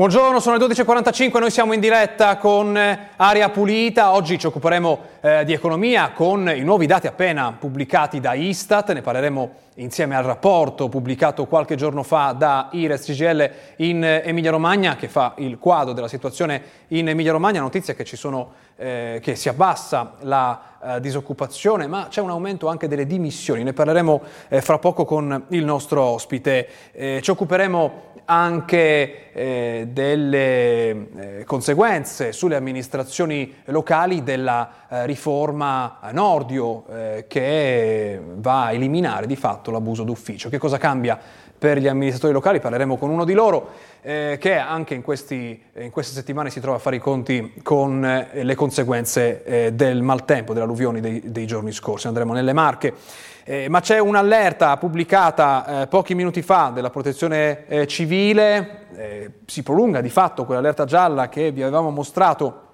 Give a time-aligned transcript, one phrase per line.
[0.00, 4.98] Buongiorno, sono le 12.45, noi siamo in diretta con eh, Aria Pulita, oggi ci occuperemo
[5.20, 10.24] eh, di economia con i nuovi dati appena pubblicati da Istat, ne parleremo insieme al
[10.24, 15.92] rapporto pubblicato qualche giorno fa da IRES CGL in Emilia Romagna che fa il quadro
[15.92, 21.86] della situazione in Emilia Romagna, notizia che, sono, eh, che si abbassa la eh, disoccupazione,
[21.86, 26.02] ma c'è un aumento anche delle dimissioni, ne parleremo eh, fra poco con il nostro
[26.02, 26.68] ospite.
[26.92, 36.84] Eh, ci occuperemo anche eh, delle eh, conseguenze sulle amministrazioni locali della eh, riforma Nordio
[36.86, 40.48] eh, che va a eliminare di fatto l'abuso d'ufficio.
[40.48, 41.18] Che cosa cambia
[41.58, 42.60] per gli amministratori locali?
[42.60, 46.76] Parleremo con uno di loro eh, che anche in, questi, in, queste settimane si trova
[46.76, 51.72] a fare i conti con eh, le conseguenze del maltempo, delle alluvioni dei, dei giorni
[51.72, 52.06] scorsi.
[52.06, 52.94] Andremo nelle Marche.
[53.42, 59.62] Eh, ma c'è un'allerta pubblicata eh, pochi minuti fa della protezione eh, civile, eh, si
[59.62, 62.68] prolunga di fatto quell'allerta gialla che vi avevamo mostrato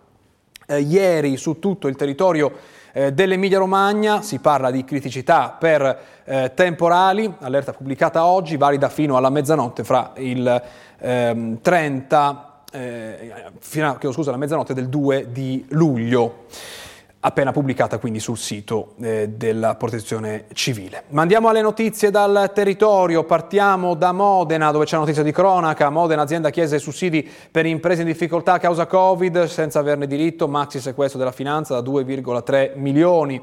[0.67, 2.53] eh, ieri su tutto il territorio
[2.93, 6.15] eh, dell'Emilia Romagna, si parla di criticità per
[6.55, 10.63] temporali, allerta pubblicata oggi, valida fino alla mezzanotte fra il
[10.99, 16.47] 30, ehm, fino, scusa, alla mezzanotte del 2 di luglio
[17.27, 21.03] appena pubblicata quindi sul sito eh, della protezione civile.
[21.09, 26.23] Ma andiamo alle notizie dal territorio, partiamo da Modena dove c'è notizia di cronaca, Modena
[26.23, 31.19] azienda chiese sussidi per imprese in difficoltà a causa Covid senza averne diritto, maxi sequestro
[31.19, 33.43] della finanza da 2,3 milioni.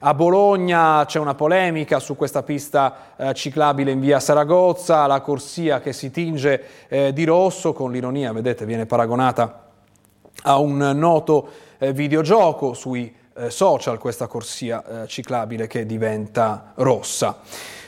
[0.00, 5.80] A Bologna c'è una polemica su questa pista eh, ciclabile in via Saragozza, la corsia
[5.80, 9.64] che si tinge eh, di rosso, con l'ironia, vedete, viene paragonata
[10.44, 17.38] a un noto eh, videogioco sui eh, social questa corsia eh, ciclabile che diventa rossa.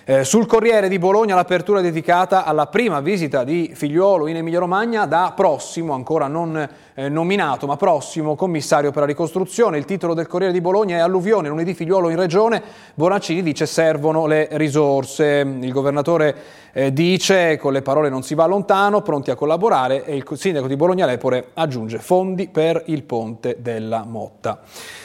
[0.04, 5.06] Eh, sul Corriere di Bologna l'apertura è dedicata alla prima visita di Figliuolo in Emilia-Romagna
[5.06, 6.68] da prossimo, ancora non
[7.00, 9.78] eh, nominato, ma prossimo commissario per la ricostruzione.
[9.78, 12.62] Il titolo del Corriere di Bologna è Alluvione, lunedì Figliuolo in regione.
[12.94, 15.40] Bonaccini dice servono le risorse.
[15.60, 16.36] Il governatore
[16.72, 20.66] eh, dice con le parole non si va lontano, pronti a collaborare e il sindaco
[20.66, 24.60] di Bologna Lepore aggiunge fondi per il ponte della Motta.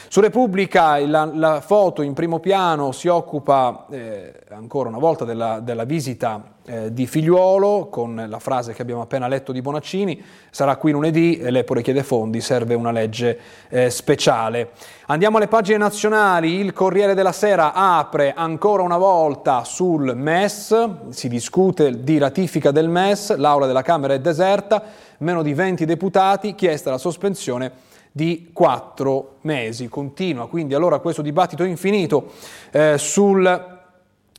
[0.08, 5.60] Su Repubblica la, la foto in primo piano si occupa eh, ancora una volta della,
[5.60, 10.76] della visita eh, di Figliuolo con la frase che abbiamo appena letto di Bonaccini, sarà
[10.76, 13.38] qui lunedì, l'Epore chiede fondi, serve una legge
[13.68, 14.70] eh, speciale.
[15.06, 21.28] Andiamo alle pagine nazionali, il Corriere della Sera apre ancora una volta sul MES, si
[21.28, 24.82] discute di ratifica del MES, l'aula della Camera è deserta,
[25.18, 29.88] meno di 20 deputati, chiesta la sospensione di quattro mesi.
[29.88, 32.32] Continua quindi allora questo dibattito infinito
[32.70, 33.75] eh, sul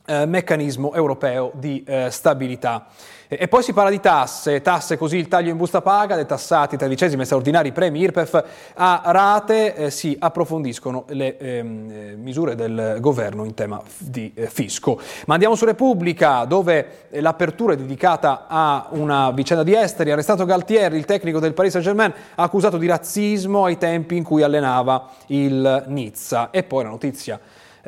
[0.08, 2.88] eh, meccanismo europeo di eh, stabilità.
[3.30, 7.24] E poi si parla di tasse, tasse così il taglio in busta paga, detassati tredicesimi
[7.24, 8.44] e straordinari premi IRPEF
[8.76, 14.48] a rate, eh, si approfondiscono le ehm, eh, misure del governo in tema di eh,
[14.48, 14.98] fisco.
[15.26, 20.96] Ma andiamo su Repubblica dove l'apertura è dedicata a una vicenda di esteri, arrestato Galtieri,
[20.96, 26.50] il tecnico del Paris Saint-Germain, accusato di razzismo ai tempi in cui allenava il Nizza.
[26.50, 27.38] E poi la notizia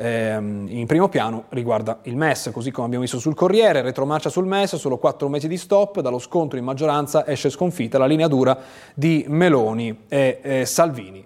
[0.00, 4.46] ehm, in primo piano riguarda il MES, così come abbiamo visto sul Corriere, retromarcia sul
[4.46, 8.56] MES, solo quattro mesi di stop, dallo scontro in maggioranza esce sconfitta la linea dura
[8.94, 11.24] di Meloni e eh, Salvini,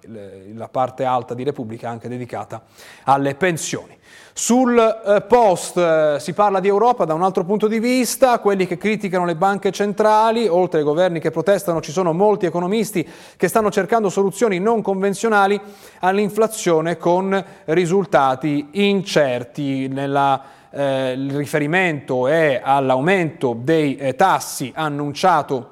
[0.54, 2.62] la parte alta di Repubblica anche dedicata
[3.04, 3.96] alle pensioni.
[4.36, 8.66] Sul eh, post eh, si parla di Europa da un altro punto di vista, quelli
[8.66, 13.46] che criticano le banche centrali, oltre ai governi che protestano ci sono molti economisti che
[13.46, 15.60] stanno cercando soluzioni non convenzionali
[16.00, 19.88] all'inflazione con risultati incerti.
[19.88, 25.70] Nella, eh, il riferimento è all'aumento dei eh, tassi annunciato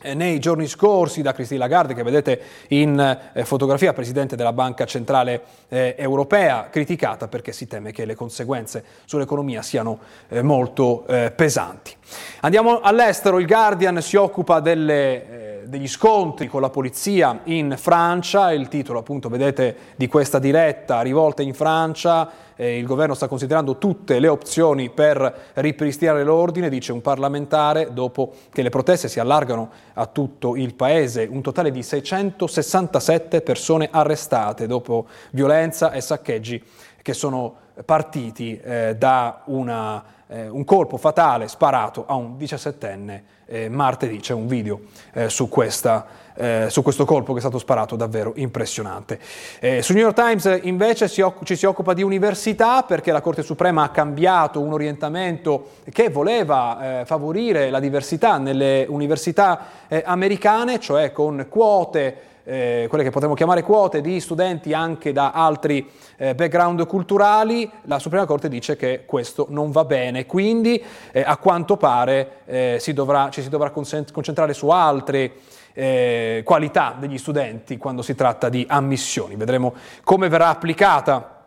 [0.00, 2.98] eh, nei giorni scorsi da Christine Lagarde, che vedete in
[3.32, 8.84] eh, fotografia, Presidente della Banca Centrale eh, Europea, criticata perché si teme che le conseguenze
[9.04, 9.98] sull'economia siano
[10.42, 11.04] molto
[11.34, 11.94] pesanti.
[12.40, 18.68] Andiamo all'estero, il Guardian si occupa delle degli scontri con la polizia in Francia, il
[18.68, 24.18] titolo appunto vedete di questa diretta, rivolta in Francia, eh, il governo sta considerando tutte
[24.18, 30.06] le opzioni per ripristinare l'ordine, dice un parlamentare, dopo che le proteste si allargano a
[30.06, 36.62] tutto il paese, un totale di 667 persone arrestate dopo violenza e saccheggi
[37.02, 37.54] che sono
[37.84, 44.18] partiti eh, da una eh, un colpo fatale sparato a un 17enne eh, martedì.
[44.18, 44.80] C'è un video
[45.12, 49.18] eh, su, questa, eh, su, questo colpo che è stato sparato davvero impressionante.
[49.60, 53.20] Eh, su New York Times invece si occ- ci si occupa di università perché la
[53.20, 60.80] Corte Suprema ha cambiato un orientamento che voleva eh, favorire la diversità nelle università americane,
[60.80, 66.34] cioè con quote eh, quelle che potremmo chiamare quote di studenti anche da altri eh,
[66.36, 71.76] background culturali, la Suprema Corte dice che questo non va bene, quindi eh, a quanto
[71.76, 75.32] pare eh, si dovrà, ci si dovrà concentrare su altre
[75.72, 79.34] eh, qualità degli studenti quando si tratta di ammissioni.
[79.34, 81.42] Vedremo come verrà applicata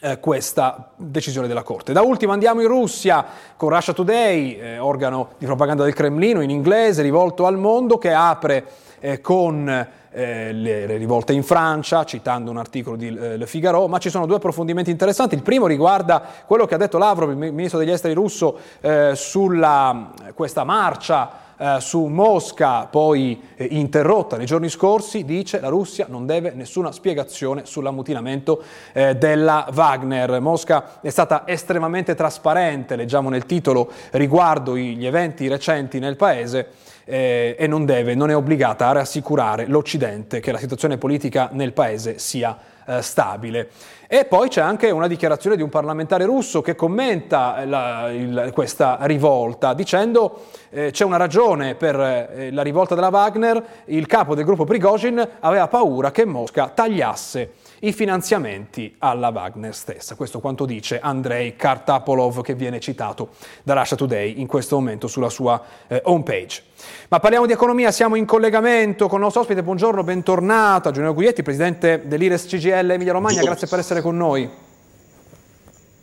[0.00, 1.92] eh, questa decisione della Corte.
[1.92, 3.26] Da ultimo andiamo in Russia
[3.56, 8.12] con Russia Today, eh, organo di propaganda del Cremlino in inglese rivolto al mondo che
[8.12, 8.64] apre
[9.00, 13.88] eh, con eh, le, le, rivolte in Francia, citando un articolo di eh, Le Figaro,
[13.88, 15.34] ma ci sono due approfondimenti interessanti.
[15.34, 20.12] Il primo riguarda quello che ha detto Lavrov, il ministro degli esteri russo, eh, sulla
[20.34, 26.24] questa marcia eh, su Mosca, poi eh, interrotta nei giorni scorsi, dice la Russia non
[26.24, 28.62] deve nessuna spiegazione sull'ammutinamento
[28.92, 30.40] eh, della Wagner.
[30.40, 36.68] Mosca è stata estremamente trasparente, leggiamo nel titolo, riguardo gli eventi recenti nel paese
[37.08, 41.72] eh, e non deve, non è obbligata a rassicurare l'Occidente che la situazione politica nel
[41.72, 42.56] paese sia
[42.86, 43.70] eh, stabile.
[44.06, 48.98] E poi c'è anche una dichiarazione di un parlamentare russo che commenta la, il, questa
[49.02, 54.44] rivolta dicendo eh, c'è una ragione per eh, la rivolta della Wagner, il capo del
[54.44, 60.14] gruppo Prigozhin aveva paura che Mosca tagliasse i finanziamenti alla Wagner stessa.
[60.14, 63.30] Questo quanto dice Andrei Kartapolov che viene citato
[63.62, 66.62] da Russia Today in questo momento sulla sua eh, homepage.
[67.08, 71.42] Ma parliamo di economia, siamo in collegamento con il nostro ospite, buongiorno, bentornata, Giulio Guglietti,
[71.42, 74.48] presidente dell'Ires CGL Emilia Romagna, grazie per essere con noi.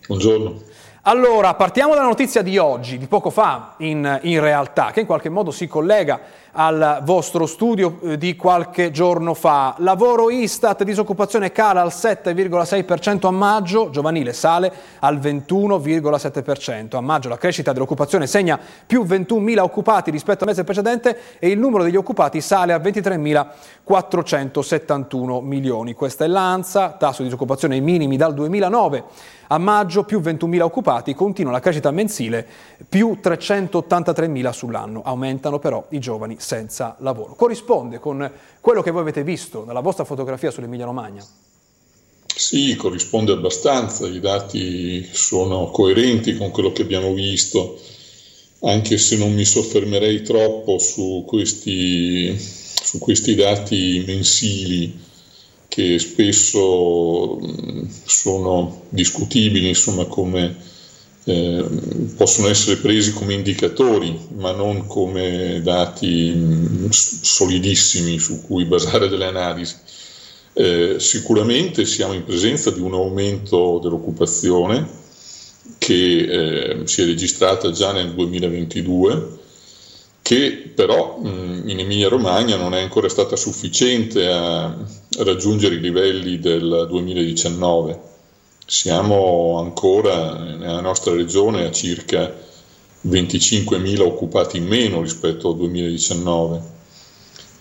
[0.07, 0.73] Buongiorno.
[1.07, 5.29] Allora, partiamo dalla notizia di oggi, di poco fa in, in realtà, che in qualche
[5.29, 6.19] modo si collega
[6.57, 9.75] al vostro studio eh, di qualche giorno fa.
[9.79, 16.95] Lavoro Istat, disoccupazione cala al 7,6% a maggio, giovanile sale al 21,7%.
[16.95, 21.57] A maggio la crescita dell'occupazione segna più 21.000 occupati rispetto al mese precedente e il
[21.59, 25.93] numero degli occupati sale a 23.471 milioni.
[25.93, 29.03] Questa è l'ANSA, tasso di disoccupazione ai minimi dal 2009.
[29.47, 32.47] A maggio più 21.000 occupati, continua la crescita mensile,
[32.89, 35.03] più 383.000 sull'anno.
[35.03, 37.33] Aumentano però i giovani senza lavoro.
[37.33, 38.31] Corrisponde con
[38.61, 41.25] quello che voi avete visto nella vostra fotografia sull'Emilia Romagna?
[42.35, 47.79] Sì, corrisponde abbastanza, i dati sono coerenti con quello che abbiamo visto,
[48.61, 54.99] anche se non mi soffermerei troppo su questi, su questi dati mensili
[55.67, 57.39] che spesso
[58.05, 60.55] sono discutibili, insomma, come
[61.27, 61.65] eh,
[62.15, 69.25] possono essere presi come indicatori, ma non come dati mh, solidissimi su cui basare delle
[69.25, 69.75] analisi.
[70.53, 74.87] Eh, sicuramente siamo in presenza di un aumento dell'occupazione
[75.79, 75.95] che
[76.83, 79.39] eh, si è registrata già nel 2022,
[80.21, 84.77] che però mh, in Emilia Romagna non è ancora stata sufficiente a
[85.17, 88.13] raggiungere i livelli del 2019
[88.65, 92.33] siamo ancora nella nostra regione a circa
[93.07, 96.73] 25.000 occupati in meno rispetto al 2019.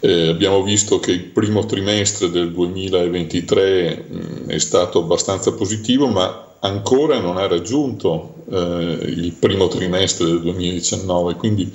[0.00, 6.56] Eh, abbiamo visto che il primo trimestre del 2023 mh, è stato abbastanza positivo, ma
[6.60, 11.70] ancora non ha raggiunto eh, il primo trimestre del 2019, quindi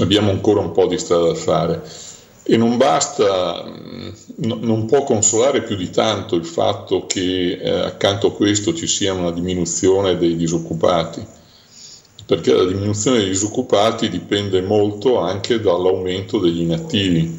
[0.00, 1.82] abbiamo ancora un po' di strada da fare.
[2.50, 3.62] E non basta,
[4.36, 8.86] no, non può consolare più di tanto il fatto che eh, accanto a questo ci
[8.86, 11.22] sia una diminuzione dei disoccupati,
[12.24, 17.38] perché la diminuzione dei disoccupati dipende molto anche dall'aumento degli inattivi.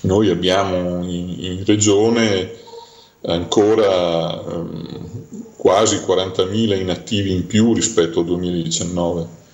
[0.00, 2.54] Noi abbiamo in, regione
[3.22, 5.14] ancora ehm,
[5.54, 9.44] quasi 40.000 inattivi in più rispetto al 2019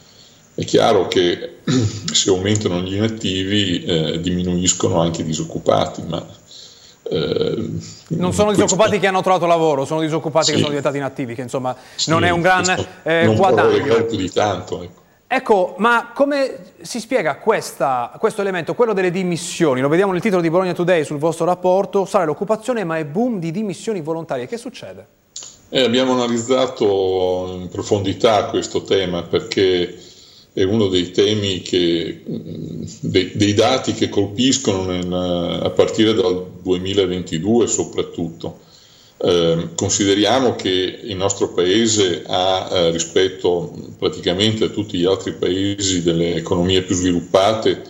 [0.55, 1.61] è chiaro che
[2.13, 6.25] se aumentano gli inattivi eh, diminuiscono anche i disoccupati, ma
[7.05, 7.71] eh,
[8.09, 10.51] non sono disoccupati che hanno trovato lavoro, sono disoccupati sì.
[10.53, 12.69] che sono diventati inattivi, che insomma sì, non è un gran
[13.03, 14.05] eh, non guadagno.
[14.05, 14.83] più di tanto.
[14.83, 15.01] Ecco.
[15.27, 15.75] ecco.
[15.79, 19.81] ma come si spiega questa, questo elemento, quello delle dimissioni?
[19.81, 23.39] Lo vediamo nel titolo di Bologna Today sul vostro rapporto, sale l'occupazione ma è boom
[23.39, 24.47] di dimissioni volontarie.
[24.47, 25.07] Che succede?
[25.71, 30.11] Eh, abbiamo analizzato in profondità questo tema perché
[30.55, 32.23] è uno dei temi che,
[33.01, 38.61] dei, dei dati che colpiscono nel, a partire dal 2022 soprattutto.
[39.25, 46.03] Eh, consideriamo che il nostro paese ha eh, rispetto praticamente a tutti gli altri paesi
[46.03, 47.83] delle economie più sviluppate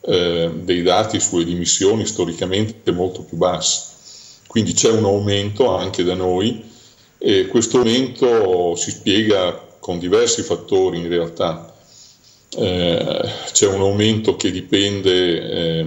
[0.00, 3.88] eh, dei dati sulle dimissioni storicamente molto più bassi.
[4.46, 6.64] Quindi c'è un aumento anche da noi
[7.18, 11.69] e questo aumento si spiega con diversi fattori in realtà.
[12.56, 15.86] Eh, c'è un aumento che dipende eh,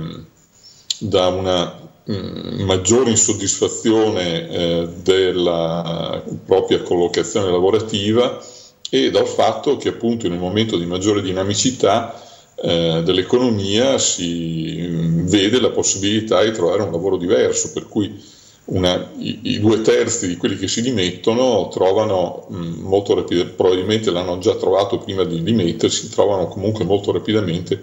[1.00, 8.42] da una mh, mm, maggiore insoddisfazione eh, della propria collocazione lavorativa
[8.90, 12.22] e dal fatto che appunto in un momento di maggiore dinamicità
[12.56, 18.24] eh, dell'economia si vede la possibilità di trovare un lavoro diverso, per cui
[18.66, 24.12] una, i, i, due terzi di quelli che si dimettono trovano mh, molto rapidamente, probabilmente
[24.12, 27.82] l'hanno già trovato prima di dimettersi, trovano comunque molto rapidamente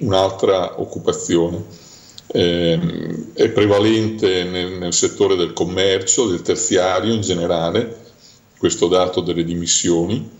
[0.00, 1.88] un'altra occupazione.
[2.32, 2.78] Eh,
[3.32, 7.98] è prevalente nel, nel, settore del commercio, del terziario in generale,
[8.58, 10.38] questo dato delle dimissioni.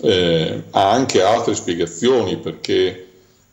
[0.00, 3.07] Eh, ha anche altre spiegazioni perché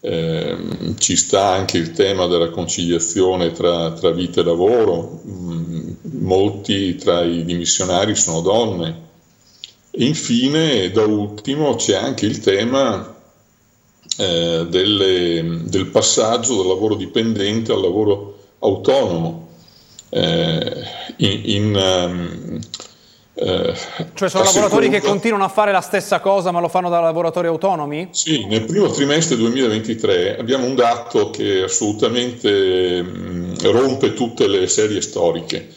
[0.08, 0.56] eh,
[1.00, 7.24] ci sta anche il tema della conciliazione tra, tra vita e lavoro, mm, molti tra
[7.24, 9.04] i dimissionari sono donne.
[9.90, 13.16] E infine, da ultimo, c'è anche il tema
[14.18, 19.48] eh, delle, del passaggio dal lavoro dipendente al lavoro autonomo.
[20.10, 20.84] Eh,
[21.18, 22.60] in, in um,
[23.38, 23.74] eh,
[24.14, 25.00] cioè sono lavoratori seconda...
[25.00, 28.08] che continuano a fare la stessa cosa ma lo fanno da lavoratori autonomi?
[28.12, 35.02] Sì, nel primo trimestre 2023 abbiamo un dato che assolutamente mh, rompe tutte le serie
[35.02, 35.68] storiche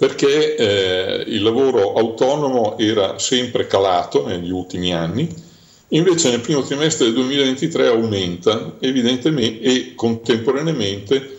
[0.00, 5.28] perché eh, il lavoro autonomo era sempre calato negli ultimi anni,
[5.88, 11.38] invece nel primo trimestre del 2023 aumenta evidentemente e contemporaneamente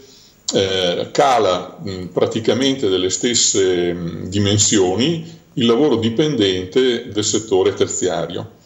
[0.54, 8.60] eh, cala mh, praticamente delle stesse mh, dimensioni il lavoro dipendente del settore terziario.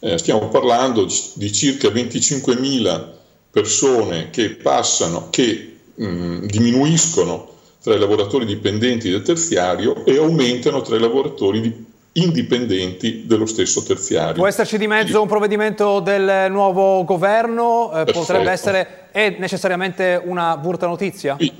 [0.00, 3.04] Eh, stiamo parlando di circa 25.000
[3.50, 7.50] persone che passano, che mh, diminuiscono
[7.82, 13.82] tra i lavoratori dipendenti del terziario e aumentano tra i lavoratori di, indipendenti dello stesso
[13.82, 14.34] terziario.
[14.34, 17.90] Può esserci di mezzo un provvedimento del nuovo governo?
[17.92, 21.36] Eh, potrebbe essere, è necessariamente una brutta notizia?
[21.38, 21.52] Sì.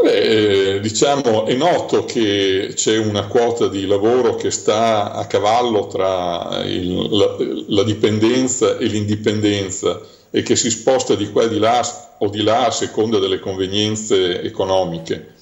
[0.00, 0.47] Beh,
[0.88, 7.08] diciamo, è noto che c'è una quota di lavoro che sta a cavallo tra il,
[7.10, 7.36] la,
[7.68, 12.42] la, dipendenza e l'indipendenza e che si sposta di qua e di là o di
[12.42, 15.34] là a seconda delle convenienze economiche.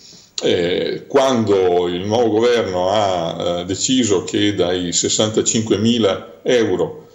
[0.43, 7.07] Eh, quando il nuovo governo ha eh, deciso che dai 65 mila euro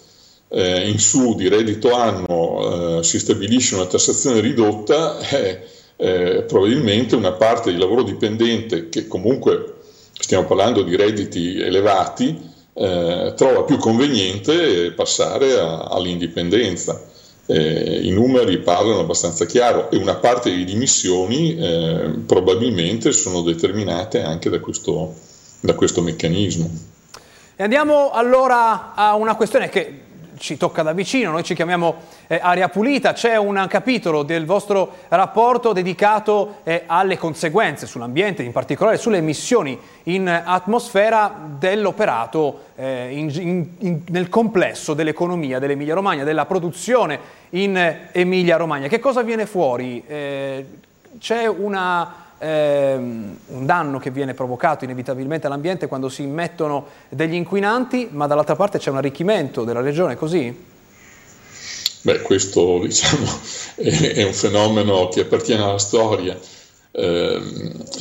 [0.48, 5.71] eh, in su di reddito annuo eh, si stabilisce una tassazione ridotta, eh,
[6.02, 9.76] eh, probabilmente una parte di lavoro dipendente che comunque
[10.14, 17.00] stiamo parlando di redditi elevati eh, trova più conveniente passare a, all'indipendenza.
[17.46, 24.24] Eh, I numeri parlano abbastanza chiaro e una parte delle dimissioni eh, probabilmente sono determinate
[24.24, 25.14] anche da questo,
[25.60, 26.68] da questo meccanismo.
[27.56, 30.10] E andiamo allora a una questione che
[30.42, 31.96] ci tocca da vicino, noi ci chiamiamo
[32.26, 38.52] eh, Aria Pulita, c'è un capitolo del vostro rapporto dedicato eh, alle conseguenze sull'ambiente, in
[38.52, 46.48] particolare sulle emissioni in atmosfera dell'operato eh, in, in, nel complesso dell'economia dell'Emilia Romagna, della
[46.48, 47.20] produzione
[47.52, 48.88] in Emilia Romagna.
[48.88, 50.04] Che cosa viene fuori?
[50.08, 50.66] Eh,
[51.20, 58.10] c'è una ehm, un danno che viene provocato inevitabilmente all'ambiente quando si immettono degli inquinanti,
[58.12, 60.70] ma dall'altra parte c'è un arricchimento della regione, così?
[62.02, 63.26] Beh, questo diciamo,
[63.76, 66.38] è, è un fenomeno che appartiene alla storia.
[66.94, 67.42] Eh,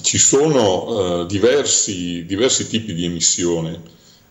[0.03, 3.81] ci sono eh, diversi, diversi, tipi di emissione.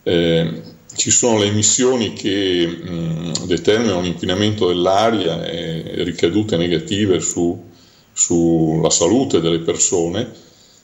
[0.03, 0.61] Eh,
[0.95, 7.67] ci sono le emissioni che mh, determinano l'inquinamento dell'aria e ricadute negative su
[8.19, 10.29] sulla salute delle persone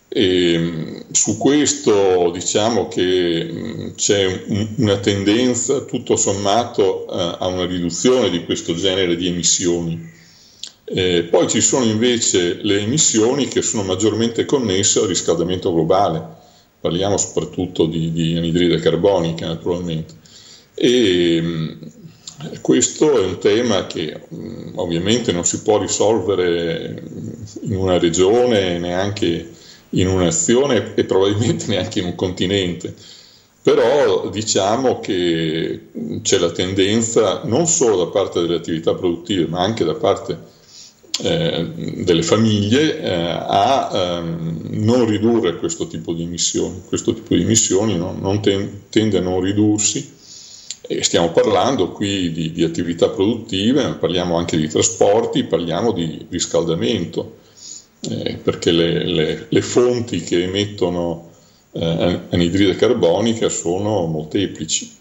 [0.07, 4.43] e mm, su questo diciamo che mm, c'è
[4.77, 10.13] una tendenza tutto sommato a una riduzione di questo genere di emissioni.
[10.87, 16.23] Eh, poi ci sono invece le emissioni che sono maggiormente connesse al riscaldamento globale,
[16.79, 20.13] parliamo soprattutto di, di anidride carbonica naturalmente.
[20.75, 21.71] E, mm,
[22.61, 27.01] questo è un tema che mm, ovviamente non si può risolvere
[27.61, 29.51] in una regione, neanche
[29.91, 32.93] in un'azione e probabilmente neanche in un continente.
[33.61, 35.87] Però diciamo che
[36.21, 40.53] c'è la tendenza non solo da parte delle attività produttive, ma anche da parte
[41.23, 41.65] eh,
[42.03, 46.83] delle famiglie eh, a ehm, non ridurre questo tipo di emissioni.
[46.85, 50.13] Questo tipo di emissioni non ten, tende a non ridursi
[51.01, 57.37] stiamo parlando qui di, di, attività produttive, ma parliamo anche di trasporti, parliamo di riscaldamento,
[58.01, 61.31] eh, perché le, le, le, fonti che emettono
[61.71, 64.93] eh, anidride carbonica sono molteplici.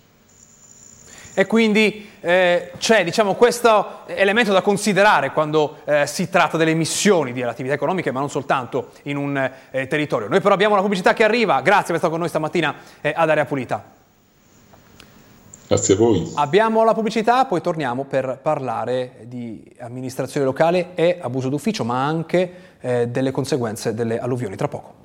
[1.36, 7.32] E quindi eh, c'è diciamo, questo elemento da considerare quando eh, si tratta delle emissioni
[7.32, 10.28] di attività economiche, ma non soltanto in un eh, territorio.
[10.28, 13.28] Noi però abbiamo la pubblicità che arriva, grazie per essere con noi stamattina eh, ad
[13.28, 14.02] Area Pulita.
[15.74, 16.30] Grazie a voi.
[16.36, 22.52] Abbiamo la pubblicità, poi torniamo per parlare di amministrazione locale e abuso d'ufficio, ma anche
[22.80, 25.03] eh, delle conseguenze delle alluvioni tra poco.